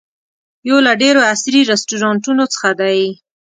[0.69, 2.99] یو له ډېرو عصري رسټورانټونو څخه دی.